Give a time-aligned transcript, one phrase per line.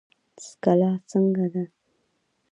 [0.43, 1.63] څکلا ښه ده.